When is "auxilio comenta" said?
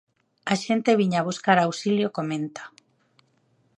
1.59-2.63